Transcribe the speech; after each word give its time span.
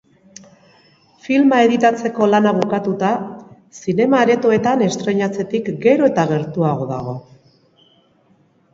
Filma 1.27 1.59
editatzeko 1.65 2.29
lana 2.31 2.55
bukatuta, 2.61 3.11
zinema-aretoetan 3.83 4.85
estreinatzetik 4.89 5.73
gero 5.89 6.13
eta 6.13 6.29
gertuago 6.37 6.93
dago. 6.97 7.19